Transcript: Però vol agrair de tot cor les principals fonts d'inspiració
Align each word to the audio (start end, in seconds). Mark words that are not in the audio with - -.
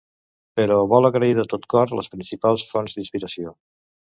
Però 0.59 0.77
vol 0.93 1.09
agrair 1.09 1.35
de 1.41 1.45
tot 1.53 1.67
cor 1.73 1.93
les 1.99 2.11
principals 2.15 2.67
fonts 2.73 2.97
d'inspiració 2.99 3.55